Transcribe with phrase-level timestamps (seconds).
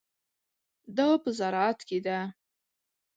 [0.97, 2.19] دا په زراعت کې ده.